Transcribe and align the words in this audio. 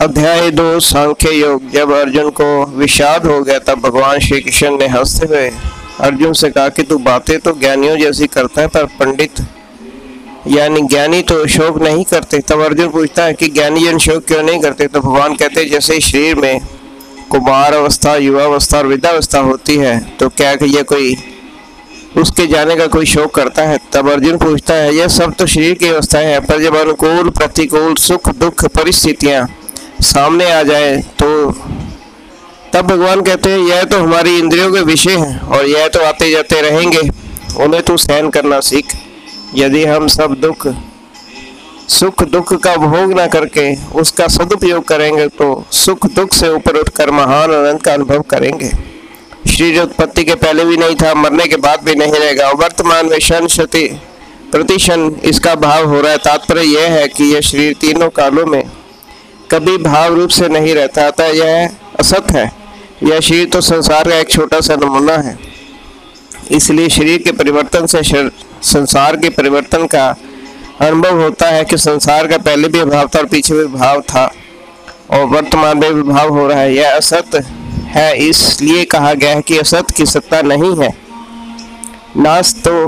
अध्याय 0.00 0.50
दो, 0.50 0.78
सांख्य 0.80 1.30
योग। 1.30 1.70
जब 1.70 1.92
अर्जुन 1.92 2.28
को 2.30 2.46
विषाद 2.78 3.26
हो 3.26 3.40
गया, 3.42 3.58
तब 3.58 3.78
भगवान 3.80 4.18
श्री 4.18 4.40
कृष्ण 4.40 4.70
ने 4.78 4.86
हँसते 4.88 5.26
हुए 5.26 5.50
अर्जुन 6.00 6.32
से 6.32 6.50
कहा 6.50 6.68
कि 6.68 6.82
तू 6.82 6.98
बातें 6.98 7.38
तो 7.40 7.52
ज्ञानियों 7.52 7.96
जैसी 7.96 8.26
करता 8.26 8.60
है, 8.60 8.68
पर 8.68 8.84
पंडित 8.98 9.40
यानी 10.46 10.80
ज्ञानी 10.82 11.20
तो 11.22 11.46
शोक 11.46 11.80
नहीं 11.82 12.04
करते। 12.04 12.38
तब 12.48 12.64
अर्जुन 12.64 12.90
पूछता 12.90 13.24
है 13.24 13.34
कि 13.34 13.48
ज्ञानी 13.48 13.84
जन 13.84 13.98
शोक 13.98 14.24
क्यों 14.24 14.42
नहीं 14.42 14.60
करते? 14.60 14.86
तो 14.86 15.00
भगवान 15.00 15.34
कहते 15.34 15.60
हैं, 15.60 15.68
जैसे 15.70 16.00
शरीर 16.02 16.34
में 16.34 16.60
कुमार 17.30 17.74
अवस्था 17.74 18.16
युवा 18.16 18.44
अवस्था 18.44 18.78
और 18.78 18.86
वृद्धावस्था 18.86 19.38
होती 19.40 19.76
है 19.76 19.98
तो 20.20 20.28
क्या 20.28 20.54
कि 20.54 20.76
ये 20.76 20.82
कोई 20.84 21.16
उसके 22.18 22.46
जाने 22.46 22.76
का 22.76 22.86
कोई 22.88 23.06
शोक 23.06 23.34
करता 23.34 23.62
है? 23.62 23.78
तब 23.92 24.10
अर्जुन 24.10 24.36
पूछता 24.38 24.74
है, 24.74 24.94
यह 24.94 25.08
सब 25.10 25.34
तो 25.34 25.46
शरीर 25.46 25.74
की 25.74 25.88
अवस्थाएँ 25.88 26.26
हैं, 26.26 26.46
पर 26.46 26.62
जब 26.62 26.76
अनुकूल, 26.76 27.30
प्रतिकूल, 27.30 27.94
सुख, 28.00 28.34
दुख, 28.36 28.64
परिस्थितियाँ 28.66 29.48
सामने 30.02 30.50
आ 30.50 30.62
जाए 30.62 30.96
तो 31.20 31.50
तब 32.72 32.86
भगवान 32.86 33.20
कहते 33.22 33.50
हैं, 33.50 33.58
यह 33.60 33.82
तो 33.84 33.98
हमारी 33.98 34.36
इंद्रियों 34.38 34.72
के 34.72 34.80
विषय 34.82 35.16
हैं 35.16 35.40
और 35.40 35.66
यह 35.66 35.88
तो 35.88 36.00
आते 36.00 36.30
जाते 36.30 36.60
रहेंगे। 36.60 37.00
उन्हें 37.56 37.82
तू 37.82 37.96
सहन 37.96 38.28
करना 38.30 38.60
सीख। 38.62 38.94
यदि 39.54 39.84
हम 39.84 40.06
सब 40.08 40.34
दुख, 40.40 40.66
सुख 41.90 42.22
दुख 42.24 42.52
का 42.54 42.74
भोग 42.76 43.12
न 43.20 43.26
करके 43.26 43.74
उसका 43.94 44.26
सदुपयोग 44.28 44.84
करेंगे 44.84 45.26
तो 45.28 45.64
सुख 45.74 46.06
दुख 46.14 46.34
से 46.34 46.48
ऊपर 46.48 46.76
उठकर 46.76 47.10
महान 47.10 47.54
आनंद 47.54 47.82
का 47.82 47.92
अनुभव 47.94 48.22
करेंगे। 48.30 48.70
शरीर 49.48 49.80
उत्पत्ति 49.82 50.24
के 50.24 50.34
पहले 50.36 50.64
भी 50.64 50.76
नहीं 50.76 50.94
था, 50.96 51.14
मरने 51.14 51.46
के 51.46 51.56
बाद 51.58 51.84
भी 51.84 51.94
नहीं 51.94 52.12
रहेगा। 52.12 52.50
वर्तमान 52.54 53.06
में 53.06 53.18
क्षण 53.18 53.46
क्षति 53.46 53.88
प्रतिशन 54.52 55.14
इसका 55.24 55.54
भाव 55.56 55.84
हो 55.84 56.00
रहा 56.00 56.12
है। 56.12 56.18
तात्पर्य 56.20 56.62
यह 56.64 56.92
है 56.92 57.06
कि 57.08 57.24
यह 57.24 57.40
शरीर 57.42 57.74
तीनों 57.80 58.08
कालों 58.10 58.46
में 58.46 58.62
कभी 59.50 59.76
भाव 59.78 60.14
रूप 60.14 60.30
से 60.30 60.48
नहीं 60.48 60.74
रहता 60.74 61.06
अतः 61.06 61.26
यह 61.26 61.70
असत 62.00 62.30
है। 62.30 62.50
यह 63.02 63.20
शरीर 63.20 63.48
तो 63.48 63.60
संसार 63.60 64.08
का 64.08 64.16
एक 64.16 64.30
छोटा 64.30 64.60
सा 64.60 64.76
नमूना 64.76 65.16
है। 65.18 65.38
इसलिए 66.50 66.88
शरीर 66.88 67.22
के 67.22 67.32
परिवर्तन 67.32 67.86
से 67.86 68.02
संसार 68.64 69.16
के 69.16 69.28
परिवर्तन 69.28 69.86
का 69.86 70.08
अनुभव 70.80 71.20
होता 71.22 71.46
है 71.46 71.64
कि 71.64 71.76
संसार 71.78 72.26
का 72.26 72.38
पहले 72.38 72.68
भी 72.68 72.78
अभाव 72.78 73.08
था 73.14 73.18
और 73.18 73.26
पीछे 73.26 73.54
भी 73.54 73.64
भाव 73.68 74.00
था 74.02 74.30
और 75.10 75.24
वर्तमान 75.26 75.78
में 75.78 75.94
भी 75.94 76.02
भाव 76.02 76.28
हो 76.28 76.46
रहा 76.48 76.58
है। 76.58 76.74
यह 76.74 76.96
असत 76.96 77.40
है, 77.86 78.16
इसलिए 78.18 78.84
कहा 78.84 79.12
गया 79.14 79.34
है 79.34 79.42
कि 79.42 79.58
असत 79.58 79.90
की 79.90 80.06
सत्ता 80.06 80.40
नहीं 80.42 80.76
है। 80.76 80.90
नास 82.16 82.54
तो 82.64 82.86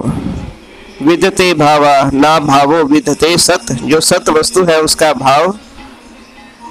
विदते 1.02 1.52
भावा, 1.54 2.10
ना 2.14 2.38
भावो 2.40 2.82
विदते 2.84 3.36
सत। 3.38 3.72
जो 3.72 4.00
सत 4.00 4.28
वस्तु 4.28 4.64
है, 4.64 4.80
उसका 4.82 5.12
भाव 5.14 5.54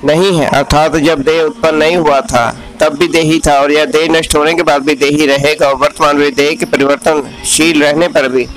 नहीं 0.05 0.37
है। 0.39 0.49
अर्थात 0.49 0.95
जब 0.97 1.21
देह 1.21 1.41
उत्पन्न 1.41 1.75
नहीं 1.75 1.95
हुआ 1.97 2.19
था, 2.21 2.49
तब 2.79 2.97
भी 2.97 3.07
देही 3.07 3.39
था 3.39 3.59
और 3.59 3.71
यह 3.71 3.85
देह 3.85 4.09
नष्ट 4.11 4.35
होने 4.35 4.53
के 4.53 4.63
बाद 4.63 4.83
भी 4.83 4.95
देही 4.95 5.25
रहेगा 5.27 5.67
और 5.67 5.75
वर्तमान 5.75 6.17
में 6.17 6.33
देह 6.33 6.55
के 6.55 6.65
परिवर्तनशील 6.65 7.83
रहने 7.83 8.07
पर 8.07 8.27
भी 8.27 8.47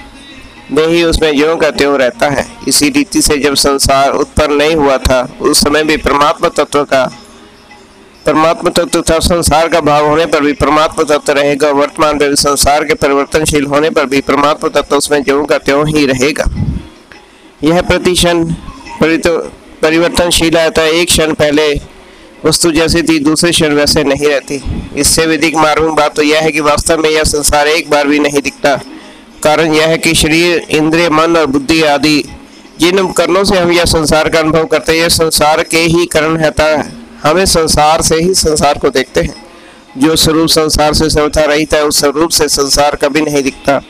देही 0.73 1.03
उसमें 1.05 1.35
ज्यों 1.37 1.57
का 1.57 1.71
त्यों 1.71 1.99
रहता 1.99 2.29
है। 2.29 2.47
इसी 2.69 2.89
रीति 2.89 3.23
से 3.23 3.37
जब 3.37 3.55
संसार 3.55 4.13
उत्पन्न 4.13 4.55
नहीं 4.55 4.75
हुआ 4.77 4.97
था, 4.99 5.29
उस 5.41 5.61
समय 5.61 5.85
भी 5.85 5.97
परमात्मा 5.97 6.49
तत्व 6.49 6.85
का 6.85 7.05
परमात्मा 8.27 8.71
तत्व 8.71 9.03
था 9.03 9.19
संसार 9.19 9.69
का 9.69 9.81
भाव 9.81 10.07
होने 10.07 10.27
पर 10.27 10.41
भी 10.41 10.53
परमात्मा 10.53 11.05
तत्व 11.05 11.33
रहेगा 11.33 11.71
वर्तमान 11.71 12.19
में 12.23 12.35
संसार 12.35 12.85
के 12.85 12.95
परिवर्तनशील 12.95 13.65
होने 13.67 13.91
पर 13.91 14.07
भी 14.07 14.21
परमात्मा 14.21 14.69
तत्व 14.71 14.97
उसमें 14.97 15.23
ज्यों 15.23 15.45
का 15.45 15.59
त्यों 15.59 15.87
ही 15.89 16.05
रहेगा। 16.07 16.45
यह 17.65 17.81
प्रतिशन 17.83 18.45
परिवर्तनशील 19.01 19.59
आता 19.85 20.83
है 20.83 20.93
एक 20.93 21.09
क्षण 21.09 21.35
पहले 21.35 21.81
वस्तु 22.45 22.73
जैसी 22.73 23.03
थी, 23.03 23.19
दूसरे 23.19 23.51
क्षण 23.51 23.75
वैसे 23.75 24.05
नहीं 24.05 24.27
रहती। 24.27 24.63
इससे 24.97 25.27
विधिक 25.27 25.57
मालूम 25.57 25.95
बात 25.95 26.17
तो 26.17 26.23
यह 26.23 26.41
है 26.41 26.53
कि 26.53 26.61
वास्तव 26.61 26.99
में 26.99 27.11
यह 27.11 27.25
संसार 27.25 27.69
एक 27.69 27.91
बार 27.91 28.07
भी 28.07 28.19
नहीं 28.19 28.43
दिखता। 28.43 28.77
कारण 29.43 29.75
यह 29.75 29.87
है 29.87 29.99
कि 29.99 30.15
शरीर, 30.15 30.67
इंद्रिय, 30.71 31.11
मन 31.11 31.37
और 31.37 31.47
बुद्धि 31.47 31.83
आदि, 31.83 32.25
जिन 32.81 32.99
उपकरणों 32.99 33.45
से 33.45 33.57
हम 33.57 33.73
यह 33.73 33.85
संसार 33.85 34.29
का 34.29 34.39
अनुभव 34.39 34.65
करते 34.65 34.93
हैं, 34.93 34.99
यह 34.99 35.09
संसार 35.09 35.63
के 35.63 35.79
ही 35.79 36.07
करण 36.07 36.37
रहता 36.37 36.65
है। 36.65 36.93
हमें 37.23 37.47
संसार 37.47 38.03
से 38.03 38.17
ही 38.17 38.35
संसार 38.35 38.79
को 38.79 38.89
देखते 38.89 39.21
हैं। 39.21 39.47
जो 39.99 40.17
स्वरूप 40.17 40.49
संसार 40.49 40.95
से 40.95 41.11
सर्वथा 41.11 41.45
रहता 41.45 41.77
है, 41.77 41.85
उस 41.85 42.01
स्वरूप 42.01 42.31
से 42.31 42.49
संसार 42.49 42.97
कभी 42.97 43.21
नहीं 43.21 43.43
दिखता। 43.43 43.83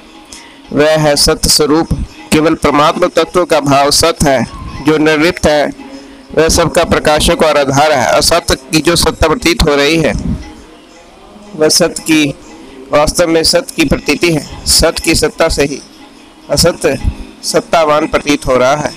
वह 0.73 0.91
है 0.91 1.17
सत्य 1.17 1.49
स्वरूप। 1.49 1.89
केवल 2.33 2.55
परमात्मा 2.55 3.07
तत्व 3.07 3.45
का 3.45 3.61
भाव 3.61 3.91
सत्य 3.91 4.31
है। 4.31 4.60
जो 4.81 4.97
निर्लिप्त 4.99 5.47
है, 5.47 5.67
वह 6.35 6.49
सबका 6.49 6.85
प्रकाशक 6.85 7.43
और 7.43 7.59
आधार 7.59 7.93
है 7.93 8.07
असत्य 8.09 8.57
की 8.73 8.81
जो 8.81 8.97
सत्ता 8.97 9.29
प्रतीत 9.29 9.63
हो 9.63 9.75
रही 9.75 9.97
है, 9.97 10.13
वह 11.57 11.69
सत्य 11.69 12.03
की 12.03 12.35
वास्तव 12.93 13.29
में 13.29 13.43
सत्य 13.45 13.75
की 13.77 13.85
प्रतीति 13.85 14.33
है। 14.33 14.47
सत्य 14.67 15.03
की 15.05 15.15
सत्ता 15.15 15.49
से 15.49 15.65
ही 15.65 15.81
असत्य 16.51 16.97
सत्तावान 17.45 18.07
प्रतीत 18.07 18.47
हो 18.47 18.57
रहा 18.57 18.77
है। 18.77 18.93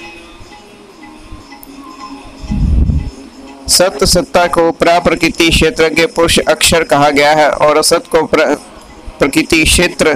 सत्य 3.67 4.05
सत्ता 4.05 4.45
को 4.47 4.71
प्रकृति 4.79 5.49
क्षेत्र 5.49 5.89
के 5.89 6.05
पुरुष 6.05 6.39
अक्षर 6.39 6.83
कहा 6.83 7.09
गया 7.09 7.31
है 7.31 7.49
और 7.49 7.77
असत 7.77 8.03
को 8.11 8.23
प्रकृति 8.25 9.63
क्षेत्र, 9.63 10.15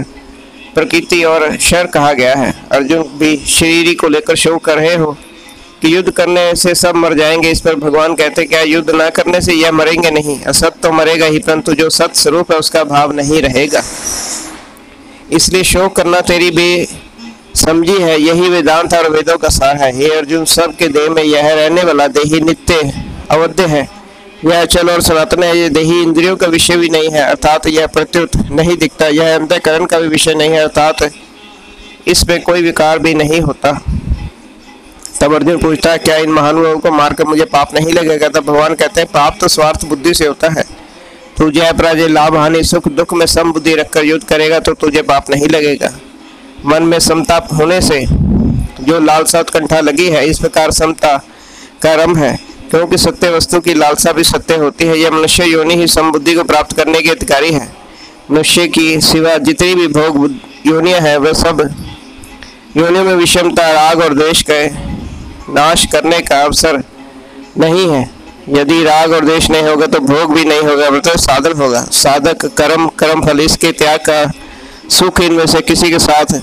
प्रकृति 0.76 1.24
और 1.24 1.56
शर 1.60 1.88
कहा 1.88 2.12
गया 2.14 2.36
है। 2.36 2.54
अर्जुन 2.72 3.04
भी 3.20 3.36
शरीर 3.48 3.96
को 4.02 4.08
लेकर 4.08 4.36
शोक 4.36 4.64
कर 4.66 4.78
रहे 4.78 4.96
हो। 4.96 5.16
कि 5.82 5.96
युद्ध 5.96 6.12
करने 6.12 6.56
से 6.56 6.76
सब 6.76 6.96
मर 6.96 7.14
जाएँगे, 7.14 7.52
इस 7.52 7.62
पर 7.62 7.76
भगवान 7.76 8.16
कहते 8.16 8.46
क्या 8.46 8.62
युद्ध 8.62 8.90
ना 8.90 9.10
करने 9.10 9.42
से 9.42 9.54
यह 9.54 9.72
मरेंगे 9.72 10.12
नहीं? 10.12 10.40
असत 10.42 10.74
तो 10.84 10.92
मरेगा 10.92 11.26
ही, 11.26 11.40
परंतु 11.40 11.74
जो 11.74 11.90
सत 11.90 12.16
स्वरूप 12.16 12.52
है, 12.52 12.58
उसका 12.58 12.84
भाव 12.84 13.12
नहीं 13.12 13.42
रहेगा। 13.42 13.84
इसलिए 15.32 15.64
शोक 15.64 15.96
करना 15.96 16.22
तेरी 16.22 16.52
भी 16.52 16.88
समझी 17.56 17.98
है, 17.98 18.22
यही 18.22 18.50
वेदांत 18.50 18.94
और 18.94 19.10
वेदों 19.10 19.38
का 19.38 19.50
सार 19.50 19.78
है। 19.78 19.96
हे 19.96 20.10
अर्जुन 20.10 20.46
सब 20.46 20.76
के 20.76 20.88
देह 20.88 21.10
में 21.10 21.24
यह 21.24 21.54
रहने 21.54 21.84
वाला 21.84 22.08
देही 22.08 22.42
नित्य 22.42 23.04
अवध्य 23.32 23.64
है। 23.64 23.90
यह 24.46 24.62
अचल 24.62 24.90
और 24.90 25.02
सनातन 25.02 25.44
है 25.44 25.58
यह 25.58 25.70
देही 25.70 26.02
इंद्रियों 26.02 26.36
का 26.36 26.48
विषय 26.48 26.78
भी 26.78 26.90
नहीं 26.90 27.10
है, 27.10 27.22
अर्थात 27.22 27.68
यह 27.68 27.88
प्रत्युत 27.88 28.36
नहीं 28.52 28.78
दिखता, 28.78 29.08
यह 29.08 29.36
अंतकरण 29.36 29.86
का 29.86 30.00
भी 30.00 30.08
विषय 30.08 30.34
नहीं 30.34 30.50
है, 30.50 30.60
अर्थात 30.60 31.10
इसमें 32.08 32.42
कोई 32.42 32.62
विकार 32.62 33.00
भी 33.00 33.14
नहीं 33.14 33.42
होता। 33.42 33.82
तब 35.22 35.34
अर्जुन 35.34 35.58
पूछता 35.58 35.92
है, 35.92 35.98
क्या 35.98 36.16
इन 36.16 36.30
महानुभावों 36.30 36.80
को 36.80 36.92
मारकर 36.92 37.26
मुझे 37.26 37.46
पाप 37.46 37.74
नहीं 37.74 37.94
लगेगा? 37.94 38.28
तब 38.30 38.46
भगवान 38.46 38.76
कहते 38.76 39.02
हैं, 39.02 39.10
पाप 39.12 39.38
तो 39.42 39.48
स्वार्थ 39.48 39.86
बुद्धि 39.86 40.14
से 40.14 40.28
होता 40.28 40.50
है। 40.50 40.64
तू 41.38 41.50
जय 41.52 41.72
पराजय 41.74 42.08
लाभ, 42.08 42.36
हानि, 42.36 42.64
सुख, 42.64 42.88
दुख 42.88 43.14
में 43.14 43.26
सम 43.26 43.52
बुद्धि 43.52 43.74
रखकर 43.76 44.06
युद्ध 44.06 44.24
करेगा 44.24 44.60
तो 44.60 44.74
तुझे 44.74 45.02
पाप 45.02 45.30
नहीं 45.30 45.48
लगेगा। 45.48 45.92
मन 46.66 46.84
में 46.84 47.00
समता 47.00 47.36
होने 47.54 47.82
से 47.82 48.06
जो 48.82 49.00
लालसा 49.00 49.40
उत्कंठा 49.40 49.80
लगी 49.80 50.08
है, 50.10 50.26
इस 50.28 50.40
प्रकार 50.40 50.72
समता 50.72 51.16
का 51.82 51.94
रम 51.96 52.16
है, 52.16 52.38
क्योंकि 52.70 52.98
सत्य 52.98 53.30
वस्तु 53.30 53.60
की 53.60 53.74
लालसा 53.74 54.12
भी 54.12 54.24
सत्य 54.24 54.56
होती 54.56 54.86
है। 54.86 54.98
यह 55.00 55.12
मनुष्य 55.12 55.46
योनि 55.46 55.76
ही 55.76 55.88
समबुद्धि 55.88 56.34
को 56.34 56.44
प्राप्त 56.44 56.76
करने 56.78 57.02
के 57.02 57.10
अधिकारी 57.10 57.52
है। 57.52 57.68
मनुष्य 58.32 58.68
की 58.68 59.00
सिवा 59.02 59.38
जितनी 59.40 59.76
भी 59.76 59.88
भोग 59.90 60.30
योनिया 60.66 61.00
हैं, 61.00 61.18
वह 61.18 61.34
सब 61.34 61.62
योनियों 62.78 63.04
में 63.04 63.16
विषमता, 63.16 63.72
राग 63.72 64.02
और 64.02 64.14
द्वेष 64.14 64.42
के 64.42 64.87
नाश 65.50 65.86
करने 65.86 66.20
का 66.20 66.42
अवसर 66.42 66.84
नहीं 67.58 67.90
है। 67.90 68.10
यदि 68.50 68.84
राग 68.84 69.12
और 69.14 69.26
देश 69.26 69.50
नहीं 69.50 69.64
होगा 69.64 69.86
तो 69.86 70.00
भोग 70.00 70.34
भी 70.34 70.44
नहीं 70.46 70.62
होगा 70.62 70.90
मतलब 70.90 71.18
साधन 71.18 71.54
होगा। 71.54 71.82
साधक, 71.94 72.46
कर्म 72.58 72.88
कर्म 73.00 73.26
फल, 73.26 73.40
इसके 73.40 73.72
त्याग 73.72 74.00
का 74.00 74.32
सुख 74.90 75.22
इनमें 75.22 75.46
से 75.46 75.62
किसी 75.62 75.90
के 75.92 76.00
साथ 76.00 76.40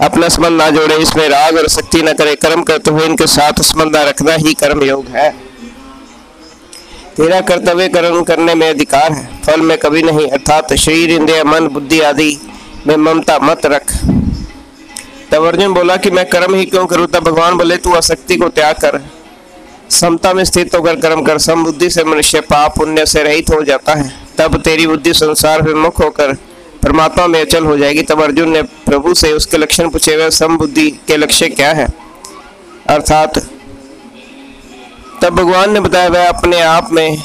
अपना 0.00 0.28
संबंध 0.28 0.58
ना 0.58 0.68
जोड़े। 0.70 0.96
इसमें 0.96 1.28
राग 1.28 1.56
और 1.56 1.68
शक्ति 1.68 2.02
न 2.02 2.12
करे। 2.12 2.34
कर्म 2.36 2.62
करते 2.62 2.90
हुए 2.90 3.04
इनके 3.06 3.26
साथ 3.26 3.62
संबंध 3.62 3.96
रखना 3.98 4.34
ही 4.36 4.54
कर्म 4.54 4.82
योग 4.82 5.06
है। 5.06 5.30
तेरा 7.16 7.40
कर्तव्य 7.40 7.88
कर्म 7.88 8.22
करने 8.22 8.54
में 8.54 8.68
अधिकार 8.70 9.12
है। 9.12 9.28
फल 9.46 9.60
में 9.60 9.76
कभी 9.78 10.02
नहीं। 10.02 10.28
अर्थात 10.28 10.72
शरीर, 10.74 11.10
इंद्रिय, 11.10 11.44
मन, 11.44 11.68
बुद्धि 11.68 12.00
आदि 12.00 12.38
में 12.86 12.96
ममता 12.96 13.38
मत 13.38 13.66
रख। 13.66 13.92
तब 15.32 15.44
अर्जुन 15.44 15.72
बोला 15.72 15.96
कि 15.96 16.10
मैं 16.10 16.28
कर्म 16.28 16.54
ही 16.54 16.64
क्यों 16.64 16.86
करूँ? 16.86 17.06
तब 17.06 17.18
भगवान 17.18 17.56
बोले, 17.56 17.76
तू 17.76 17.94
आसक्ति 17.94 18.36
को 18.36 18.48
त्याग 18.48 18.74
कर। 18.74 19.00
समता 19.90 20.34
में 20.34 20.44
स्थित 20.44 20.74
होकर 20.74 20.96
कर्म 20.96 21.22
कर। 21.22 21.38
सम 21.38 21.64
बुद्धि 21.64 21.90
से 21.90 22.04
मनुष्य 22.04 22.40
पाप, 22.40 22.76
पुण्य 22.76 23.06
से 23.06 23.22
रहित 23.22 23.44
हो 23.50 23.62
जाता 23.62 23.94
है। 23.94 24.14
तब 24.38 24.60
तेरी 24.60 24.86
बुद्धि 24.86 25.14
संसार 25.14 25.62
में 25.62 25.74
मुख 25.74 26.00
होकर 26.04 26.32
परमात्मा 26.82 27.26
में 27.26 27.40
अचल 27.40 27.64
हो 27.64 27.78
जाएगी। 27.78 28.02
तब 28.02 28.22
अर्जुन 28.22 28.50
ने 28.50 28.62
प्रभु 28.62 29.14
से 29.14 29.32
उसके 29.32 29.56
लक्षण 29.56 29.88
पूछे 29.88 30.14
हुए 30.14 30.30
सम 30.30 30.56
बुद्धि 30.56 30.90
के 30.90 31.16
लक्ष्य 31.16 31.48
क्या 31.48 31.72
है? 31.72 31.88
अर्थात, 32.88 33.38
तब 35.22 35.30
भगवान 35.30 35.72
ने 35.72 35.80
बताया, 35.80 36.08
वह 36.08 36.28
अपने 36.28 36.60
आप 36.60 36.88
में 36.92 37.18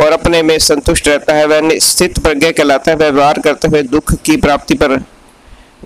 और 0.00 0.12
अपने 0.12 0.42
में 0.42 0.58
संतुष्ट 0.58 1.08
रहता 1.08 1.34
है। 1.34 1.46
वह 1.46 1.78
स्थित 1.78 2.18
प्रज्ञा 2.18 2.50
कहलाता 2.50 2.90
है। 2.90 2.96
व्यवहार 2.96 3.38
करते 3.38 3.68
हुए 3.68 3.82
दुख 3.82 4.14
की 4.14 4.36
प्राप्ति 4.36 4.74
पर 4.74 5.04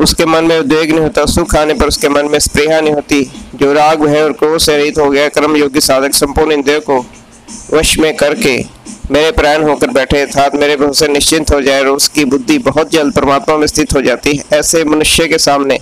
उसके 0.01 0.25
मन 0.27 0.45
में 0.45 0.59
उद्वेग 0.59 0.91
नहीं 0.91 1.01
होता, 1.01 1.25
सुख 1.27 1.55
आने 1.57 1.75
पर 1.75 1.89
उसके 1.89 2.09
मन 2.09 2.27
में 2.27 2.39
स्प्रेहा 2.39 2.81
नहीं 2.81 2.95
होती, 2.95 3.23
जो 3.55 3.73
राग 3.73 4.01
भय 4.01 4.21
और 4.23 4.33
क्रोध 4.33 4.61
से 4.61 4.77
रहित 4.77 4.99
हो 4.99 5.09
गया, 5.11 5.29
कर्म 5.29 5.57
योग्य 5.57 5.81
साधक 5.81 6.15
संपूर्ण 6.15 6.53
इंद्रियों 6.53 6.81
को 6.81 7.05
वश 7.73 7.99
में 7.99 8.15
करके 8.17 8.57
मेरे 9.11 9.31
प्राण 9.33 9.63
होकर 9.63 9.91
बैठे, 9.91 10.21
अर्थात 10.21 10.55
मेरे 10.55 10.77
भरोसे 10.77 11.09
निश्चिंत 11.09 11.53
हो 11.53 11.61
जाए 11.63 11.81
और 11.81 11.89
उसकी 11.89 12.25
बुद्धि 12.25 12.59
बहुत 12.61 12.91
जल्द 12.91 13.15
परमात्मा 13.15 13.57
में 13.57 13.67
स्थित 13.67 13.95
हो 13.95 14.03
जाती 14.03 14.37
है। 14.37 14.59
ऐसे 14.59 14.85
मनुष्य 14.85 15.27
के 15.29 15.39
सामने 15.39 15.79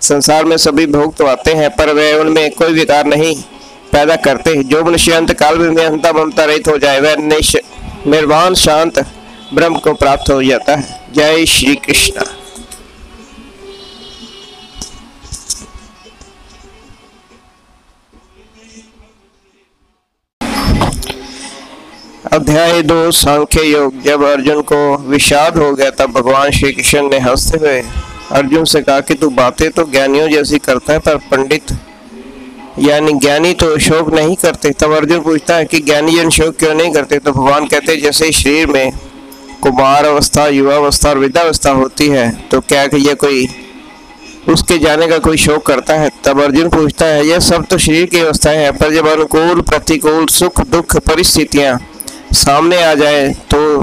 संसार 0.00 0.44
में 0.44 0.56
सभी 0.56 0.86
भोग 0.86 1.14
तो 1.16 1.26
आते 1.26 1.52
हैं, 1.52 1.70
पर 1.70 1.92
वे 1.94 2.12
उनमें 2.14 2.50
कोई 2.50 2.72
विकार 2.72 3.06
नहीं 3.06 3.34
पैदा 3.92 4.16
करते। 4.16 4.62
जो 4.64 4.84
मनुष्य 4.84 5.12
अंत 5.12 5.32
काल 5.34 5.58
में 5.58 5.84
अंता 5.86 6.12
ममता 6.12 6.44
रहित 6.44 6.68
हो 6.68 6.78
जाए, 6.78 7.00
वह 7.00 7.16
निर्वाण, 8.06 8.54
शांत 8.54 9.04
ब्रह्म 9.54 9.76
को 9.76 9.92
प्राप्त 9.94 10.30
हो 10.30 10.42
जाता 10.42 10.76
है। 10.76 11.00
जय 11.14 11.46
श्री 11.46 11.74
कृष्ण। 11.76 12.24
अध्याय 22.32 22.80
दो, 22.82 23.10
सांख्य 23.10 23.62
योग। 23.62 24.02
जब 24.02 24.22
अर्जुन 24.24 24.60
को 24.62 24.76
विषाद 25.04 25.56
हो 25.58 25.72
गया, 25.74 25.90
तब 25.90 26.10
भगवान 26.10 26.50
श्री 26.50 26.72
कृष्ण 26.72 27.08
ने 27.10 27.18
हँसते 27.18 27.58
हुए, 27.58 27.80
अर्जुन 28.32 28.64
से 28.64 28.82
कहा 28.82 29.00
कि 29.00 29.14
तू 29.14 29.30
बातें 29.30 29.70
तो 29.70 29.84
ज्ञानियों 29.84 30.28
जैसी 30.28 30.58
करता 30.58 30.92
है, 30.92 30.98
पर 30.98 31.16
पंडित 31.30 31.72
यानी 32.78 33.12
ज्ञानी 33.14 33.52
तो 33.54 33.78
शोक 33.78 34.12
नहीं 34.14 34.36
करते। 34.36 34.70
तब 34.70 34.94
अर्जुन 34.96 35.20
पूछता 35.20 35.56
है 35.56 35.64
कि 35.64 35.80
ज्ञानी 35.80 36.12
जन 36.12 36.30
शोक 36.30 36.56
क्यों 36.58 36.74
नहीं 36.74 36.92
करते? 36.92 37.18
तो 37.18 37.32
भगवान 37.32 37.66
कहते 37.66 37.96
जैसे 37.96 38.30
शरीर 38.32 38.66
में 38.66 38.92
कुमार 39.62 40.04
अवस्था, 40.04 40.46
युवा 40.48 40.76
अवस्था 40.76 41.10
और 41.10 41.18
वृद्धावस्था 41.18 41.70
होती 41.72 42.08
है 42.08 42.30
तो 42.50 42.60
क्या 42.60 42.86
कि 42.86 43.06
ये 43.08 43.14
कोई, 43.16 43.46
उसके 44.48 44.78
जाने 44.78 45.08
का 45.08 45.18
कोई 45.18 45.36
शोक 45.38 45.66
करता 45.66 45.94
है? 45.94 46.10
तब 46.24 46.42
अर्जुन 46.42 46.68
पूछता 46.68 47.06
है, 47.06 47.26
यह 47.26 47.38
सब 47.42 47.66
तो 47.66 47.78
शरीर 47.78 48.06
की 48.06 48.20
अवस्थाएँ 48.20 48.58
हैं, 48.58 48.76
पर 48.76 48.94
जब 48.94 49.08
अनुकूल, 49.08 49.60
प्रतिकूल, 49.62 50.26
सुख, 50.30 50.66
दुख, 50.68 50.96
परिस्थितियाँ 50.96 51.78
सामने 52.34 52.82
आ 52.82 52.94
जाए 52.94 53.28
तो 53.50 53.82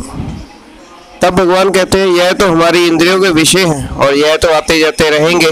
तब 1.22 1.36
भगवान 1.36 1.70
कहते 1.72 2.00
हैं, 2.00 2.08
यह 2.08 2.32
तो 2.32 2.48
हमारी 2.48 2.86
इंद्रियों 2.88 3.20
के 3.22 3.30
विषय 3.32 3.66
हैं 3.66 3.88
और 3.90 4.16
यह 4.16 4.36
तो 4.36 4.48
आते 4.50 4.80
जाते 4.80 5.10
रहेंगे। 5.10 5.50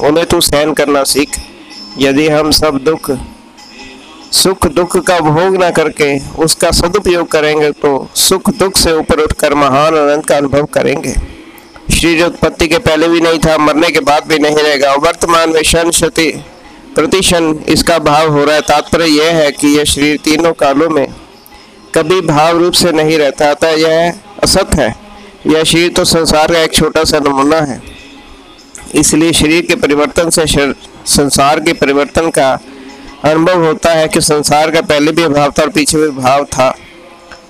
उन्हें 0.00 0.26
तू 0.26 0.40
सहन 0.40 0.72
करना 0.72 1.02
सीख। 1.04 1.36
यदि 1.98 2.28
हम 2.28 2.50
सब 2.50 2.78
दुख, 2.84 3.10
सुख 4.32 4.66
दुख 4.68 4.96
का 4.98 5.18
भोग 5.20 5.56
ना 5.56 5.70
करके 5.70 6.18
उसका 6.42 6.70
सदुपयोग 6.70 7.30
करेंगे 7.30 7.70
तो 7.72 8.08
सुख 8.18 8.50
दुख 8.52 8.76
से 8.78 8.92
ऊपर 8.92 9.20
उठकर 9.20 9.54
महान 9.54 9.96
आनंद 9.98 10.24
का 10.26 10.36
अनुभव 10.36 10.64
करेंगे। 10.74 11.14
शरीर 11.92 12.24
उत्पत्ति 12.24 12.68
के 12.68 12.78
पहले 12.80 13.08
भी 13.08 13.20
नहीं 13.20 13.38
था, 13.38 13.56
मरने 13.58 13.90
के 13.90 14.00
बाद 14.02 14.26
भी 14.28 14.38
नहीं 14.38 14.56
रहेगा। 14.56 14.94
वर्तमान 14.98 15.50
में 15.50 15.62
क्षण 15.62 15.90
क्षति 15.90 16.30
प्रतिशन 16.94 17.58
इसका 17.68 17.98
भाव 18.00 18.28
हो 18.28 18.44
रहा 18.44 18.54
है। 18.54 18.60
तात्पर्य 18.62 19.06
यह 19.06 19.36
है 19.36 19.50
कि 19.52 19.68
यह 19.68 19.84
शरीर 19.86 20.18
तीनों 20.24 20.52
कालों 20.54 20.88
में 20.90 21.06
कभी 21.94 22.20
भाव 22.20 22.58
रूप 22.58 22.72
से 22.72 22.92
नहीं 22.92 23.18
रहता 23.18 23.50
अतः 23.50 23.70
यह 23.70 24.14
असत 24.42 24.74
है। 24.74 24.94
यह 25.46 25.64
शरीर 25.64 25.92
तो 25.92 26.04
संसार 26.04 26.52
का 26.52 26.58
एक 26.58 26.74
छोटा 26.74 27.04
सा 27.04 27.18
नमूना 27.18 27.60
है। 27.62 27.80
इसलिए 28.94 29.32
शरीर 29.32 29.66
के 29.66 29.74
परिवर्तन 29.76 30.30
से 30.30 30.44
संसार 31.08 31.60
के 31.60 31.72
परिवर्तन 31.72 32.30
का 32.30 32.52
अनुभव 33.24 33.64
होता 33.64 33.90
है 33.90 34.06
कि 34.08 34.20
संसार 34.20 34.70
का 34.70 34.80
पहले 34.82 35.12
भी 35.12 35.26
भाव 35.28 35.50
था 35.50 35.62
और 35.62 35.68
पीछे 35.70 35.98
भी 35.98 36.08
भाव 36.12 36.44
था, 36.44 36.74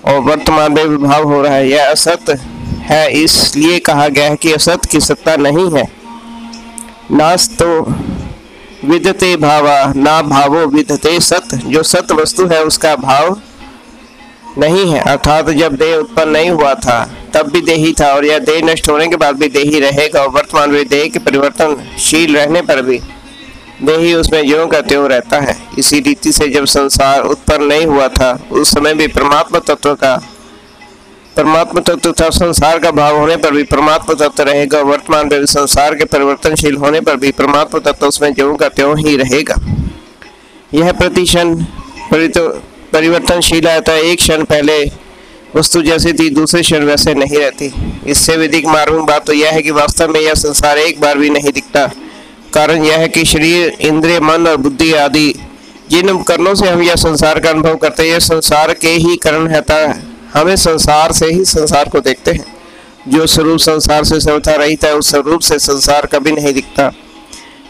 और 0.05 0.19
वर्तमान 0.19 0.73
में 0.73 0.87
भी 0.89 0.97
भाव 0.97 1.23
हो 1.23 1.41
रहा 1.41 1.53
है। 1.53 1.69
यह 1.69 1.91
असत 1.91 2.29
है, 2.81 3.11
इसलिए 3.13 3.79
कहा 3.79 4.07
गया 4.07 4.29
है 4.29 4.35
कि 4.35 4.51
असत 4.53 4.85
की 4.85 4.99
सत्ता 4.99 5.35
नहीं 5.37 5.69
है। 5.71 5.83
नास 7.11 7.49
तो 7.61 7.79
विदते 8.85 9.35
भावा, 9.37 9.93
ना 9.95 10.21
भावो 10.23 10.65
विदते 10.67 11.19
सत। 11.21 11.55
जो 11.55 11.83
सत 11.85 12.11
वस्तु 12.11 12.47
है, 12.47 12.63
उसका 12.63 12.95
भाव 12.97 13.37
नहीं 14.57 14.85
है। 14.91 14.99
अर्थात 15.01 15.49
जब 15.49 15.75
देह 15.75 15.95
उत्पन्न 15.95 16.29
नहीं 16.29 16.49
हुआ 16.49 16.73
था, 16.75 17.03
तब 17.33 17.49
भी 17.51 17.61
देही 17.61 17.93
था 18.01 18.13
और 18.13 18.25
यह 18.25 18.39
देह 18.39 18.61
नष्ट 18.63 18.89
होने 18.89 19.07
के 19.07 19.15
बाद 19.15 19.35
भी 19.35 19.47
देही 19.49 19.79
रहेगा 19.79 20.21
और 20.21 20.29
वर्तमान 20.29 20.71
में 20.71 20.87
देह 20.87 21.07
के 21.07 21.19
परिवर्तनशील 21.19 22.35
रहने 22.37 22.61
पर 22.61 22.81
भी 22.81 22.99
देही 23.83 24.13
उसमें 24.13 24.45
ज्यों 24.47 24.67
का 24.67 24.81
त्यों 24.81 25.07
रहता 25.09 25.39
है। 25.39 25.55
इसी 25.79 25.99
रीति 25.99 26.31
से 26.31 26.47
जब 26.47 26.65
संसार 26.65 27.21
उत्पन्न 27.21 27.63
नहीं 27.63 27.85
हुआ 27.85 28.07
था, 28.07 28.37
उस 28.51 28.71
समय 28.71 28.93
भी 28.93 29.07
परमात्मा 29.07 29.59
तत्व 29.59 29.93
का, 29.93 30.15
परमात्मा 31.37 31.81
तत्व 31.81 32.11
था, 32.11 32.29
संसार 32.29 32.79
का 32.79 32.91
भाव 32.91 33.17
होने 33.17 33.35
पर 33.35 33.51
भी 33.51 33.63
परमात्मा 33.63 34.15
तत्व 34.15 34.43
रहेगा 34.43 34.81
वर्तमान 34.81 35.29
में 35.31 35.45
संसार 35.45 35.95
के 35.95 36.05
परिवर्तनशील 36.05 36.75
होने 36.75 37.01
पर 37.01 37.15
भी 37.15 37.31
परमात्मा 37.31 37.79
तत्व 37.91 38.07
उसमें 38.07 38.33
ज्यों 38.33 38.55
का 38.55 38.69
त्यों 38.69 38.97
ही 38.99 39.15
रहेगा। 39.17 39.55
यह 40.73 40.91
प्रतिशन 40.91 41.55
परिवर्तनशील 42.11 42.71
आता 42.95 43.91
है 43.91 44.03
एक 44.03 44.17
क्षण 44.17 44.43
पहले 44.43 44.91
वस्तु 45.55 45.81
जैसी 45.81 46.13
थी, 46.13 46.29
दूसरे 46.29 46.61
क्षण 46.61 46.85
वैसे 46.85 47.13
नहीं 47.13 47.37
रहती। 47.37 47.73
इससे 48.07 48.37
विधिक 48.37 48.65
मालूम 48.65 49.05
बात 49.05 49.25
तो 49.25 49.33
यह 49.33 49.49
है 49.49 49.61
कि 49.61 49.71
वास्तव 49.71 50.07
में 50.07 50.19
यह 50.19 50.33
संसार 50.33 50.77
एक 50.77 51.01
बार 51.01 51.17
भी 51.17 51.29
नहीं 51.29 51.51
दिखता। 51.51 51.87
कारण 52.53 52.83
यह 52.85 52.97
है 52.97 53.07
कि 53.07 53.25
शरीर, 53.25 53.77
इंद्रिय, 53.81 54.19
मन 54.19 54.47
और 54.47 54.57
बुद्धि 54.57 54.93
आदि, 54.93 55.35
जिन 55.89 56.09
उपकरणों 56.09 56.55
से 56.55 56.67
हम 56.67 56.81
यह 56.81 56.95
संसार 56.95 57.39
का 57.39 57.49
अनुभव 57.49 57.75
करते 57.75 58.11
हैं 58.11 58.19
संसार 58.19 58.73
के 58.73 58.89
ही 58.89 59.15
करण 59.15 59.47
रहता 59.47 59.75
है। 59.75 60.03
हमें 60.33 60.55
संसार 60.55 61.11
से 61.11 61.25
ही 61.25 61.45
संसार 61.45 61.89
को 61.89 61.99
देखते 61.99 62.31
हैं। 62.31 62.57
जो 63.07 63.27
स्वरूप 63.27 63.59
संसार 63.59 64.03
से 64.03 64.19
सर्वथा 64.19 64.55
रहित 64.55 64.83
है, 64.83 64.95
उस 64.95 65.09
स्वरूप 65.09 65.41
से 65.41 65.59
संसार 65.59 66.05
कभी 66.05 66.31
नहीं 66.31 66.53
दिखता। 66.53 66.91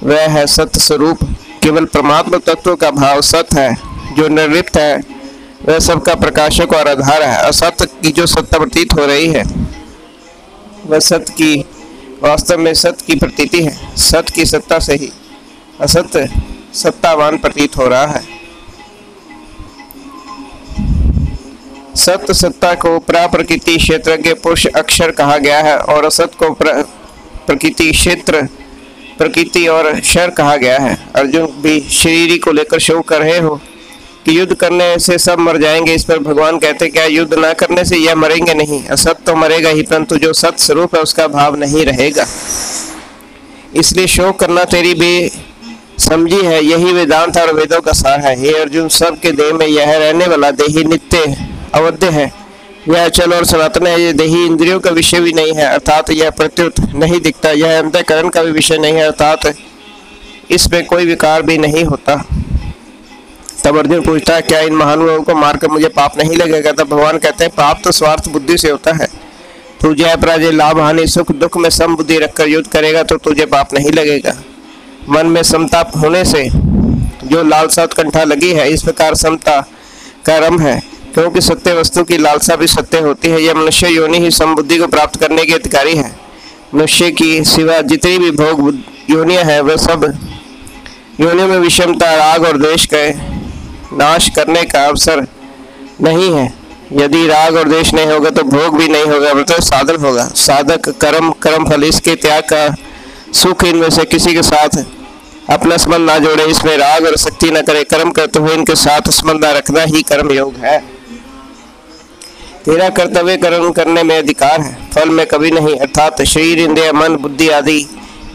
वह 0.04 0.22
है 0.22 0.48
सत्य 0.48 0.80
स्वरूप। 0.80 1.18
केवल 1.64 1.86
परमात्मा 1.86 2.38
तत्व 2.38 2.76
का 2.76 2.92
भाव 2.92 3.22
सत्य 3.22 3.62
है, 3.62 3.78
जो 4.18 4.28
निर्लिप्त 4.28 4.78
है। 4.78 5.13
वह 5.66 5.80
सबका 5.80 6.14
प्रकाशक 6.16 6.74
और 6.74 6.88
आधार 6.88 7.24
है। 7.24 7.38
असत्य 7.40 7.86
की 8.04 8.12
जो 8.12 8.26
सत्ता 8.26 8.58
प्रतीत 8.60 8.94
हो 8.94 9.06
रही 9.06 9.28
है, 9.28 9.44
वह 10.86 11.00
सत्य 11.00 11.34
की, 11.34 11.56
वास्तव 12.24 12.58
में 12.58 12.74
सत्य 12.74 13.06
की 13.08 13.16
प्रतीति 13.16 13.64
है। 13.64 13.96
सत्य 13.98 14.34
की 14.36 14.46
सत्ता 14.46 14.80
से 14.80 14.94
ही 14.94 15.12
असत्य 15.82 16.28
सत्तावान 16.74 17.38
प्रतीत 17.38 17.78
हो 17.78 17.88
रहा 17.88 18.06
है। 18.06 18.24
सत्य 21.96 22.34
सत्ता 22.34 22.74
को 22.76 22.98
प्रकृति 23.00 23.78
क्षेत्र 23.78 24.16
के 24.18 24.34
पुरुष 24.34 24.66
अक्षर 24.68 25.12
कहा 25.12 25.38
गया 25.38 25.60
है 25.60 25.78
और 25.78 26.06
असत 26.06 26.32
को 26.40 26.50
प्रकृति 26.54 27.92
क्षेत्र, 27.92 28.42
प्रकृति 29.18 29.68
और 29.68 30.00
शर 30.02 30.30
कहा 30.30 30.56
गया 30.56 30.80
है। 30.80 30.98
अर्जुन 31.16 31.46
भी 31.62 31.80
शरीर 31.92 32.40
को 32.46 32.52
लेकर 32.52 32.80
शोक 32.80 33.08
कर 33.08 33.22
रहे 33.22 33.38
हो। 33.38 33.60
कि 34.26 34.40
युद्ध 34.40 34.54
करने 34.54 35.00
से 35.00 35.18
सब 35.18 35.40
मर 35.40 35.58
जाएँगे, 35.58 35.94
इस 35.94 36.04
पर 36.04 36.20
भगवान 36.20 36.58
कहते 36.58 36.88
क्या 36.88 37.06
युद्ध 37.06 37.34
ना 37.34 37.54
करने 37.54 37.86
से 37.86 37.98
यह 37.98 38.16
मरेंगे 38.16 38.54
नहीं? 38.54 38.84
असत 38.84 39.18
तो 39.26 39.36
मरेगा 39.36 39.70
ही, 39.70 39.82
परंतु 39.82 40.18
जो 40.18 40.34
सत 40.34 40.60
स्वरूप 40.60 40.96
है, 40.96 41.02
उसका 41.02 41.28
भाव 41.28 41.56
नहीं 41.56 41.86
रहेगा। 41.86 42.26
इसलिए 43.76 44.08
शोक 44.08 44.40
करना 44.40 44.64
तेरी 44.64 44.94
भी 44.94 45.32
समझी 46.00 46.42
है, 46.42 46.66
यही 46.66 46.94
वेदांत 46.94 47.38
और 47.38 47.54
वेदों 47.54 47.82
का 47.82 47.92
सार 47.92 48.20
है। 48.20 48.40
हे 48.40 48.54
अर्जुन 48.54 48.90
सब 48.90 49.20
के 49.20 49.32
देह 49.32 49.54
में 49.54 49.68
यह 49.68 49.98
रहने 49.98 50.28
वाला 50.28 50.52
देही 50.52 50.84
नित्य 50.84 51.48
अवध्य 51.76 52.10
है। 52.10 52.34
यह 52.90 53.06
अचल 53.06 53.34
और 53.34 53.46
सनातन 53.46 53.88
है, 53.88 54.02
ये 54.02 54.14
देही 54.14 54.46
इंद्रियों 54.46 54.80
का 54.80 54.90
विषय 54.90 55.20
भी 55.20 55.34
नहीं 55.34 55.54
है, 55.54 55.66
अर्थात 55.66 56.10
यह 56.12 56.30
प्रत्युत 56.30 56.74
नहीं 56.80 57.20
दिखता, 57.22 57.52
यह 57.52 57.80
अंतकरण 57.80 58.30
का 58.30 58.44
भी 58.44 58.52
विषय 58.52 58.78
नहीं 58.78 58.94
है, 58.94 59.04
अर्थात 59.04 59.54
इसमें 60.52 60.86
कोई 60.86 61.06
विकार 61.06 61.42
भी 61.42 61.58
नहीं 61.58 61.84
होता। 61.84 62.26
तब 63.66 63.78
अर्जुन 63.78 64.02
पूछता 64.02 64.36
है, 64.36 64.42
क्या 64.42 64.60
इन 64.60 64.74
महानुभावों 64.74 65.22
को 65.24 65.36
मारकर 65.36 65.68
मुझे 65.68 65.88
पाप 65.90 66.18
नहीं 66.18 66.38
लगेगा? 66.38 66.72
तब 66.72 66.88
भगवान 66.88 67.18
कहते 67.18 67.44
हैं, 67.44 67.54
पाप 67.58 67.82
तो 67.84 67.92
स्वार्थ 67.92 68.28
बुद्धि 68.30 68.58
से 68.58 68.70
होता 68.70 68.92
है। 68.94 69.08
तू 69.82 69.94
जय 69.94 70.16
पराजय 70.16 70.52
लाभ, 70.52 70.80
हानि, 70.80 71.08
सुख, 71.08 71.32
दुख 71.32 71.58
में 71.58 71.70
सम 71.70 71.96
बुद्धि 71.96 72.18
रखकर 72.18 72.48
युद्ध 72.48 72.68
करेगा 72.68 73.04
तो 73.04 73.18
तुझे 73.18 73.46
पाप 73.46 73.74
नहीं 73.74 73.92
लगेगा। 73.92 74.34
मन 75.10 75.28
में 75.28 75.42
समता 75.44 75.80
होने 75.98 76.24
से 76.26 76.48
जो 77.26 77.44
लालसा 77.44 77.84
उत्कंठा 77.84 78.24
लगी 78.24 78.52
है, 78.54 78.70
इस 78.70 78.84
प्रकार 78.84 79.16
समता 79.16 79.60
का 80.26 80.38
रम 80.38 80.60
है, 80.60 80.82
क्योंकि 81.14 81.42
सत्य 81.42 81.74
वस्तु 81.74 82.04
की 82.04 82.18
लालसा 82.18 82.56
भी 82.56 82.68
सत्य 82.68 83.00
होती 83.00 83.30
है। 83.30 83.42
यह 83.42 83.54
मनुष्य 83.54 83.88
योनि 83.88 84.18
ही 84.18 84.32
समबुद्धि 84.32 84.78
को 84.78 84.88
प्राप्त 84.88 85.20
करने 85.20 85.46
के 85.46 85.54
अधिकारी 85.54 85.96
है। 85.96 86.16
मनुष्य 86.76 87.12
की 87.12 87.44
सिवा 87.46 87.82
जितनी 87.82 88.18
भी 88.18 88.32
भोग 88.34 88.74
योनियाँ 89.10 89.44
हैं, 89.44 89.60
वह 89.62 89.76
सब 89.78 90.04
योनियों 91.20 91.48
में 91.48 91.58
विषमता, 91.58 92.16
राग 92.16 92.46
और 92.46 92.58
द्वेष 92.58 92.86
के 92.94 93.33
नाश 93.94 94.30
करने 94.30 94.64
का 94.64 94.86
अवसर 94.86 95.26
नहीं 96.02 96.34
है। 96.34 96.52
यदि 96.94 97.26
राग 97.28 97.56
और 97.56 97.68
देश 97.70 97.94
नहीं 97.94 98.08
होगा 98.08 98.30
तो 98.30 98.44
भोग 98.46 98.78
भी 98.78 98.88
नहीं 98.88 99.06
होगा 99.06 99.34
मतलब 99.34 99.62
साधन 99.62 99.96
होगा। 99.96 100.26
साधक 100.38 100.90
कर्म 101.02 101.32
कर्म 101.44 101.70
फल 101.70 101.84
इसके 101.84 102.16
त्याग 102.16 102.44
का 102.44 102.68
सुख 103.34 103.64
इनमें 103.64 103.90
से 103.90 104.06
किसी 104.06 104.34
के 104.34 104.42
साथ 104.44 104.84
अपना 105.50 105.78
संबंध 105.78 106.10
ना 106.10 106.18
जोड़े। 106.20 106.46
इसमें 106.46 106.76
राग 106.78 107.06
और 107.06 107.16
शक्ति 107.18 107.52
न 107.52 107.62
करे। 107.62 107.84
कर्म 107.84 108.12
करते 108.12 108.40
हुए 108.40 108.54
इनके 108.54 108.76
साथ 108.76 109.10
संबंध 109.12 109.46
रखना 109.48 109.82
ही 109.84 110.02
कर्म 110.02 110.32
योग 110.32 110.56
है। 110.56 110.78
तेरा 112.66 112.90
कर्तव्य 112.90 113.36
कर्म 113.38 113.72
करने 113.72 114.04
में 114.04 114.18
अधिकार 114.18 114.62
है, 114.62 114.78
फल 114.94 115.10
में 115.10 115.26
कभी 115.28 115.52
नहीं। 115.52 115.76
अर्थात 115.78 116.22
शरीर, 116.24 116.60
इंद्रिय, 116.60 116.92
मन, 116.92 117.16
बुद्धि 117.16 117.50
आदि 117.50 117.86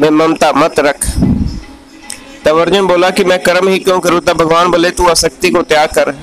में 0.00 0.10
ममता 0.10 0.52
मत 0.52 0.80
रख। 0.80 1.06
तब 2.48 2.58
अर्जुन 2.58 2.86
बोला 2.86 3.10
कि 3.10 3.24
मैं 3.24 3.42
कर्म 3.42 3.68
ही 3.68 3.78
क्यों 3.78 4.00
करूँ? 4.00 4.20
तब 4.20 4.32
भगवान 4.32 4.70
बोले, 4.70 4.90
तू 4.90 5.08
आसक्ति 5.08 5.50
को 5.50 5.62
त्याग 5.62 5.88
कर। 5.88 6.14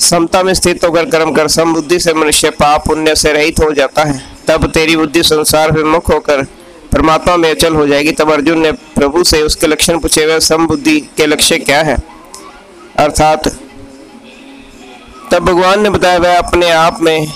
समता 0.00 0.42
में 0.42 0.54
स्थित 0.54 0.84
होकर 0.84 1.04
कर्म 1.04 1.32
कर। 1.32 1.48
समबुद्धि 1.48 2.00
से 2.00 2.14
मनुष्य 2.14 2.50
पाप, 2.50 2.86
पुण्य 2.86 3.16
से 3.16 3.32
रहित 3.32 3.60
हो 3.60 3.72
जाता 3.72 4.04
है। 4.04 4.26
तब 4.48 4.66
तेरी 4.66 4.96
बुद्धि 4.96 5.22
संसार 5.22 5.72
में 5.72 5.84
मुख 5.84 6.10
होकर 6.10 6.42
परमात्मा 6.92 7.36
में 7.36 7.50
अचल 7.50 7.74
हो 7.74 7.86
जाएगी। 7.86 8.12
तब 8.12 8.32
अर्जुन 8.32 8.58
ने 8.58 8.72
प्रभु 8.72 9.24
से 9.24 9.42
उसके 9.42 9.66
लक्षण 9.66 9.98
पूछे 9.98 10.24
हुए 10.24 10.40
समबुद्धि 10.40 11.00
के 11.00 11.26
लक्ष्य 11.26 11.58
क्या 11.58 11.82
है? 11.82 11.98
अर्थात, 12.98 13.48
तब 15.32 15.38
भगवान 15.38 15.82
ने 15.82 15.90
बताया, 15.90 16.18
वह 16.18 16.38
अपने 16.38 16.70
आप 16.70 16.98
में 17.02 17.32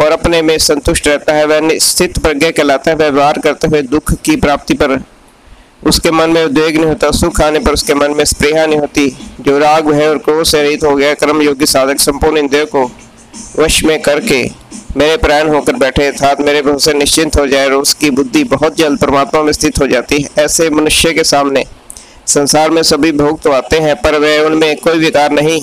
और 0.00 0.10
अपने 0.10 0.42
में 0.42 0.58
संतुष्ट 0.58 1.08
रहता 1.08 1.32
है। 1.32 1.46
वह 1.46 1.78
स्थित 1.78 2.18
प्रज्ञा 2.18 2.50
कहलाता 2.50 2.90
है। 2.90 2.96
व्यवहार 2.96 3.38
करते 3.38 3.68
हुए 3.68 3.82
दुख 3.82 4.12
की 4.12 4.36
प्राप्ति 4.36 4.74
पर 4.74 5.04
उसके 5.82 6.10
मन 6.10 6.30
में 6.30 6.44
उद्वेग 6.44 6.76
नहीं 6.76 6.86
होता, 6.86 7.10
सुख 7.10 7.40
आने 7.40 7.58
पर 7.58 7.72
उसके 7.72 7.94
मन 7.94 8.14
में 8.14 8.24
स्प्रेहा 8.24 8.66
नहीं 8.66 8.78
होती। 8.78 9.08
जो 9.40 9.58
राग 9.58 9.92
है 9.94 10.08
और 10.10 10.18
क्रोध 10.18 10.44
से 10.44 10.62
रहित 10.62 10.84
हो 10.84 10.94
गया, 10.96 11.12
कर्म 11.14 11.42
योग्य 11.42 11.66
साधक 11.66 12.00
संपूर्ण 12.00 12.38
इंद्रियों 12.38 12.66
को 12.66 12.90
वश 13.58 13.82
में 13.84 14.00
करके 14.02 14.42
मेरे 14.96 15.16
प्राण 15.16 15.48
होकर 15.48 15.72
बैठे, 15.72 16.06
अर्थात 16.06 16.40
मेरे 16.40 16.62
भरोसे 16.62 16.92
निश्चिंत 16.92 17.36
हो 17.38 17.46
जाए 17.46 17.66
और 17.66 17.72
उसकी 17.72 18.10
बुद्धि 18.10 18.44
बहुत 18.44 18.76
जल्द 18.76 19.00
परमात्मा 19.00 19.42
में 19.42 19.52
स्थित 19.52 19.80
हो 19.80 19.86
जाती 19.86 20.20
है। 20.22 20.44
ऐसे 20.44 20.68
मनुष्य 20.70 21.12
के 21.12 21.24
सामने 21.24 21.64
संसार 22.26 22.70
में 22.70 22.82
सभी 22.82 23.12
भोग 23.12 23.40
तो 23.40 23.52
आते 23.52 23.78
हैं, 23.78 23.94
पर 23.96 24.18
वे 24.18 24.38
उनमें 24.38 24.76
कोई 24.76 24.98
विकार 24.98 25.32
नहीं 25.32 25.60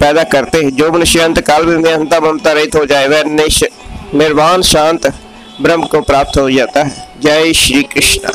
पैदा 0.00 0.22
करते। 0.24 0.70
जो 0.70 0.90
मनुष्य 0.92 1.20
अंत 1.20 1.40
काल 1.40 1.66
में 1.66 1.92
अंता 1.92 2.20
ममता 2.20 2.52
रहित 2.52 2.76
हो 2.76 2.84
जाए, 2.84 3.08
वह 3.08 3.22
निर्वाण, 4.14 4.62
शांत 4.62 5.12
ब्रह्म 5.62 5.84
को 5.84 6.00
प्राप्त 6.00 6.38
हो 6.38 6.50
जाता 6.50 6.82
है। 6.82 7.08
जय 7.22 7.52
श्री 7.52 7.82
कृष्ण। 7.84 8.32